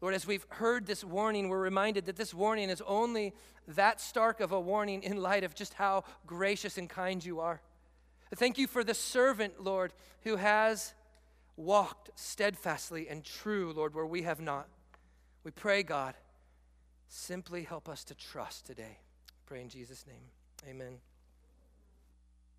[0.00, 3.32] Lord, as we've heard this warning, we're reminded that this warning is only
[3.68, 7.60] that stark of a warning in light of just how gracious and kind you are.
[8.34, 9.92] Thank you for the servant, Lord,
[10.22, 10.94] who has
[11.56, 14.68] walked steadfastly and true, Lord, where we have not.
[15.44, 16.14] We pray, God,
[17.08, 18.98] simply help us to trust today.
[19.46, 20.30] pray in Jesus' name.
[20.68, 20.98] Amen.